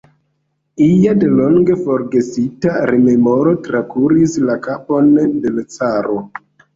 [0.83, 5.13] Ia delonge forgesita rememoro trakuris la kapon
[5.45, 6.17] de l' caro.